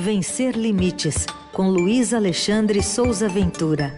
[0.00, 3.92] Vencer Limites, com Luiz Alexandre Souza Ventura.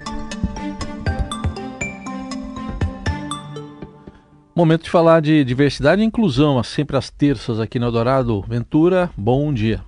[4.53, 8.43] Momento de falar de diversidade e inclusão, sempre às terças aqui no Eldorado.
[8.49, 9.85] Ventura, bom dia.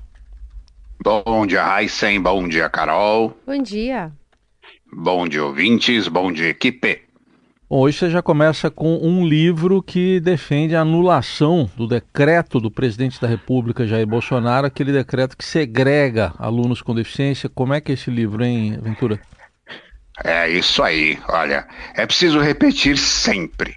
[1.02, 2.20] Bom dia, Heisen.
[2.20, 3.36] Bom dia, Carol.
[3.44, 4.12] Bom dia.
[4.92, 6.06] Bom dia, ouvintes.
[6.06, 7.03] Bom dia, equipe.
[7.74, 12.70] Bom, hoje você já começa com um livro que defende a anulação do decreto do
[12.70, 17.48] presidente da República, Jair Bolsonaro, aquele decreto que segrega alunos com deficiência.
[17.48, 19.20] Como é que é esse livro, hein, Ventura?
[20.22, 21.18] É isso aí.
[21.28, 23.74] Olha, é preciso repetir sempre.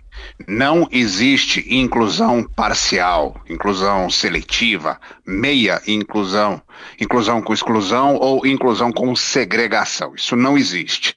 [0.47, 6.61] Não existe inclusão parcial, inclusão seletiva, meia inclusão,
[7.01, 10.13] inclusão com exclusão ou inclusão com segregação.
[10.13, 11.16] Isso não existe.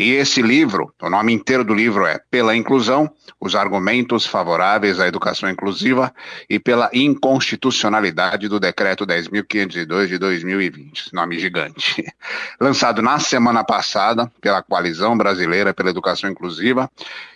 [0.00, 5.06] E esse livro, o nome inteiro do livro é Pela Inclusão, os argumentos favoráveis à
[5.06, 6.10] educação inclusiva
[6.48, 12.02] e pela inconstitucionalidade do decreto 10.502 de 2020, nome gigante.
[12.58, 16.90] Lançado na semana passada pela Coalizão Brasileira pela Educação Inclusiva,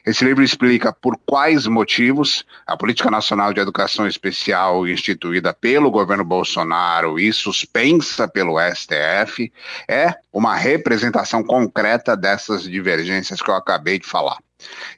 [0.07, 6.25] esse livro explica por quais motivos a Política Nacional de Educação Especial instituída pelo governo
[6.25, 9.51] Bolsonaro e suspensa pelo STF
[9.89, 14.39] é uma representação concreta dessas essas divergências que eu acabei de falar.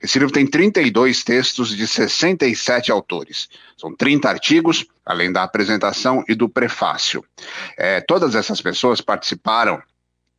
[0.02, 3.48] Esse livro tem 32 textos de 67 autores.
[3.76, 7.24] São 30 artigos, além da apresentação e do prefácio.
[7.76, 9.82] É, todas essas pessoas participaram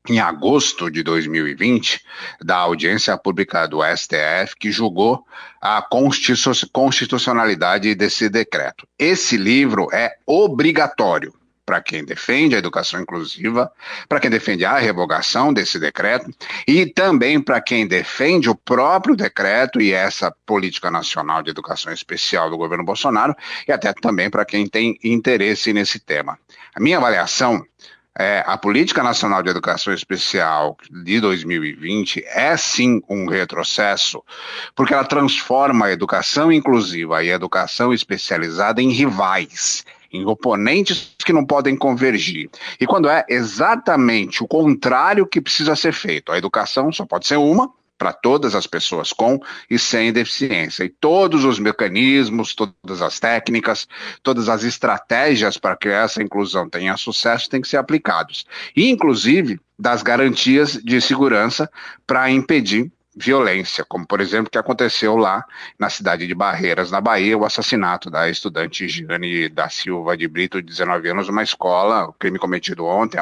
[0.09, 2.01] em agosto de 2020,
[2.41, 5.25] da audiência pública do STF, que julgou
[5.61, 5.85] a
[6.71, 8.87] constitucionalidade desse decreto.
[8.97, 11.33] Esse livro é obrigatório
[11.67, 13.69] para quem defende a educação inclusiva,
[14.07, 16.33] para quem defende a revogação desse decreto
[16.65, 22.49] e também para quem defende o próprio decreto e essa política nacional de educação especial
[22.49, 23.35] do governo Bolsonaro
[23.67, 26.39] e até também para quem tem interesse nesse tema.
[26.73, 27.61] A minha avaliação
[28.19, 34.23] é, a Política Nacional de Educação Especial de 2020 é sim um retrocesso,
[34.75, 41.33] porque ela transforma a educação inclusiva e a educação especializada em rivais em oponentes que
[41.33, 42.49] não podem convergir.
[42.79, 47.37] E quando é exatamente o contrário que precisa ser feito, a educação só pode ser
[47.37, 50.83] uma, para todas as pessoas com e sem deficiência.
[50.83, 53.87] E todos os mecanismos, todas as técnicas,
[54.21, 58.45] todas as estratégias para que essa inclusão tenha sucesso têm que ser aplicados.
[58.75, 61.69] E, inclusive, das garantias de segurança
[62.05, 65.43] para impedir violência, como por exemplo que aconteceu lá
[65.79, 70.61] na cidade de Barreiras, na Bahia, o assassinato da estudante Giane da Silva de Brito,
[70.61, 73.19] de 19 anos, numa escola, o crime cometido ontem.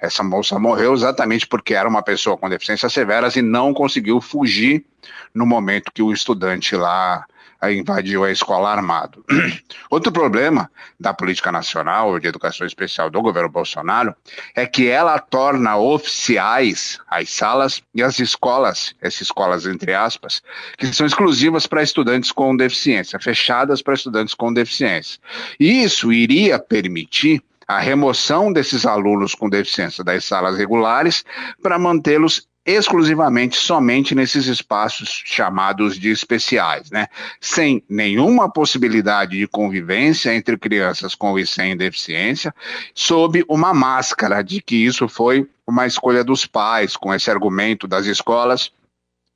[0.00, 4.86] Essa moça morreu exatamente porque era uma pessoa com deficiências severas e não conseguiu fugir
[5.34, 7.26] no momento que o estudante lá
[7.72, 9.24] invadiu a escola armado.
[9.90, 14.14] Outro problema da política nacional de educação especial do governo Bolsonaro
[14.54, 20.42] é que ela torna oficiais as salas e as escolas, essas escolas entre aspas,
[20.76, 25.20] que são exclusivas para estudantes com deficiência, fechadas para estudantes com deficiência.
[25.58, 31.24] E isso iria permitir a remoção desses alunos com deficiência das salas regulares
[31.62, 37.06] para mantê-los exclusivamente somente nesses espaços chamados de especiais, né?
[37.40, 42.52] Sem nenhuma possibilidade de convivência entre crianças com e sem deficiência,
[42.92, 48.06] sob uma máscara de que isso foi uma escolha dos pais, com esse argumento das
[48.06, 48.70] escolas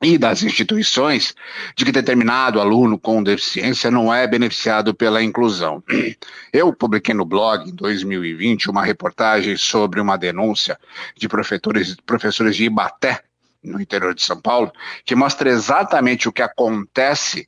[0.03, 1.35] e das instituições
[1.77, 5.83] de que determinado aluno com deficiência não é beneficiado pela inclusão.
[6.53, 10.79] Eu publiquei no blog em 2020 uma reportagem sobre uma denúncia
[11.15, 13.23] de professores, professores de Ibaté,
[13.63, 14.73] no interior de São Paulo,
[15.05, 17.47] que mostra exatamente o que acontece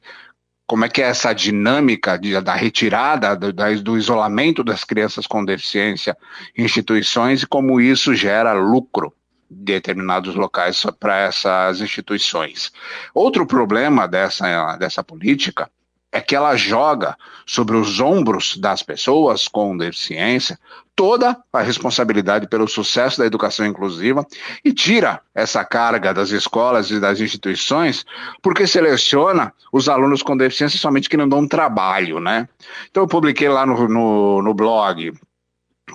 [0.67, 5.45] como é que é essa dinâmica de, da retirada do, do, isolamento das crianças com
[5.45, 6.17] deficiência
[6.57, 9.15] em instituições e como isso gera lucro
[9.53, 12.73] determinados locais para essas instituições.
[13.15, 15.71] Outro problema dessa, dessa política
[16.13, 20.59] é que ela joga sobre os ombros das pessoas com deficiência
[20.95, 24.27] toda a responsabilidade pelo sucesso da educação inclusiva
[24.63, 28.05] e tira essa carga das escolas e das instituições,
[28.43, 32.47] porque seleciona os alunos com deficiência somente que não dão trabalho, né?
[32.91, 35.15] Então eu publiquei lá no, no, no blog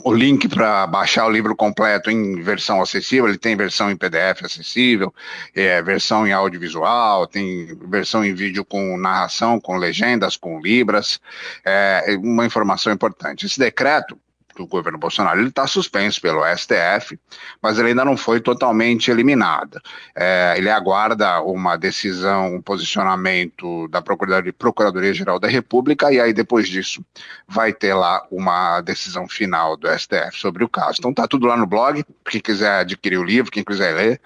[0.07, 4.45] o link para baixar o livro completo em versão acessível, ele tem versão em PDF
[4.45, 5.13] acessível,
[5.53, 11.19] é, versão em audiovisual, tem versão em vídeo com narração, com legendas, com libras,
[11.65, 13.45] é, uma informação importante.
[13.45, 14.17] Esse decreto
[14.57, 17.19] que o governo Bolsonaro está suspenso pelo STF,
[17.61, 19.79] mas ele ainda não foi totalmente eliminado.
[20.15, 27.05] É, ele aguarda uma decisão, um posicionamento da Procuradoria-Geral da República, e aí depois disso
[27.47, 30.95] vai ter lá uma decisão final do STF sobre o caso.
[30.97, 34.21] Então tá tudo lá no blog, quem quiser adquirir o livro, quem quiser ler,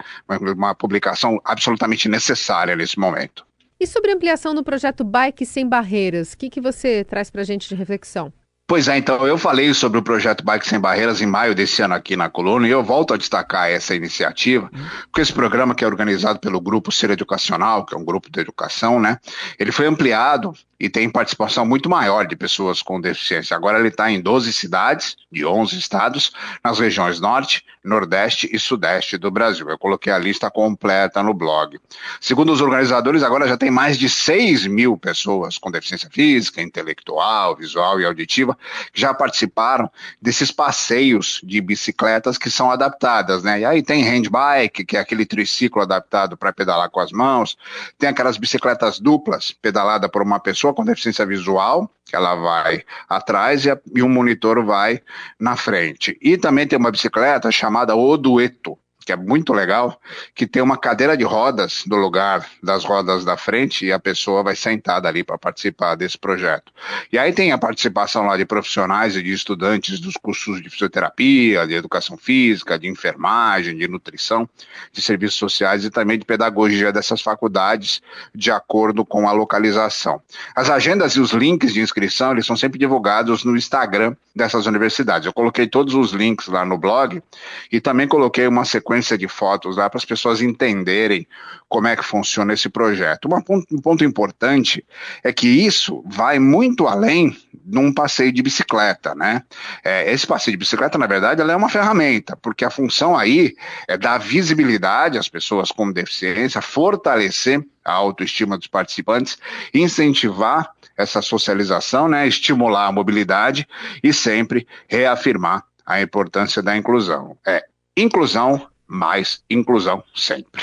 [0.56, 3.44] uma publicação absolutamente necessária nesse momento.
[3.78, 7.42] E sobre a ampliação do projeto Bike Sem Barreiras, o que, que você traz para
[7.42, 8.32] a gente de reflexão?
[8.72, 11.92] Pois é, então eu falei sobre o projeto Bike Sem Barreiras em maio desse ano
[11.92, 14.70] aqui na coluna e eu volto a destacar essa iniciativa,
[15.02, 18.40] porque esse programa que é organizado pelo Grupo Ser Educacional, que é um grupo de
[18.40, 19.18] educação, né,
[19.58, 23.56] ele foi ampliado e tem participação muito maior de pessoas com deficiência.
[23.56, 26.32] Agora ele está em 12 cidades, de 11 estados,
[26.62, 29.70] nas regiões Norte, Nordeste e Sudeste do Brasil.
[29.70, 31.78] Eu coloquei a lista completa no blog.
[32.20, 37.54] Segundo os organizadores, agora já tem mais de 6 mil pessoas com deficiência física, intelectual,
[37.54, 38.58] visual e auditiva
[38.92, 39.88] já participaram
[40.20, 43.60] desses passeios de bicicletas que são adaptadas, né?
[43.60, 47.56] E aí tem handbike, que é aquele triciclo adaptado para pedalar com as mãos,
[47.96, 53.64] tem aquelas bicicletas duplas, pedalada por uma pessoa com deficiência visual, que ela vai atrás
[53.64, 55.00] e, a, e um monitor vai
[55.38, 56.18] na frente.
[56.20, 60.00] E também tem uma bicicleta chamada Odueto, que é muito legal,
[60.34, 64.42] que tem uma cadeira de rodas no lugar das rodas da frente e a pessoa
[64.42, 66.72] vai sentada ali para participar desse projeto.
[67.12, 71.66] E aí tem a participação lá de profissionais e de estudantes dos cursos de fisioterapia,
[71.66, 74.48] de educação física, de enfermagem, de nutrição,
[74.92, 78.00] de serviços sociais e também de pedagogia dessas faculdades
[78.34, 80.20] de acordo com a localização.
[80.54, 85.26] As agendas e os links de inscrição, eles são sempre divulgados no Instagram dessas universidades.
[85.26, 87.22] Eu coloquei todos os links lá no blog
[87.70, 91.26] e também coloquei uma sequência sequência de fotos lá para as pessoas entenderem
[91.68, 93.28] como é que funciona esse projeto.
[93.48, 94.84] um ponto importante
[95.24, 99.42] é que isso vai muito além de um passeio de bicicleta, né?
[99.82, 103.54] É, esse passeio de bicicleta, na verdade, ela é uma ferramenta, porque a função aí
[103.88, 109.38] é dar visibilidade às pessoas com deficiência, fortalecer a autoestima dos participantes,
[109.72, 113.66] incentivar essa socialização, né, estimular a mobilidade
[114.02, 117.36] e sempre reafirmar a importância da inclusão.
[117.46, 117.64] É
[117.96, 120.62] inclusão mais inclusão sempre.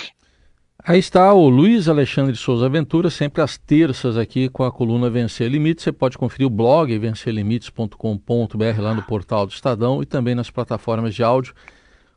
[0.84, 5.50] Aí está o Luiz Alexandre Souza Ventura, sempre às terças aqui com a coluna Vencer
[5.50, 5.84] Limites.
[5.84, 11.14] Você pode conferir o blog vencerlimites.com.br lá no portal do Estadão e também nas plataformas
[11.14, 11.54] de áudio.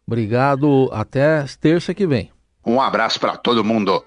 [0.06, 2.30] Obrigado, até terça que vem.
[2.64, 4.04] Um abraço para todo mundo.